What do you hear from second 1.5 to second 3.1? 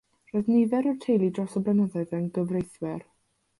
y blynyddoedd yn gyfreithwyr.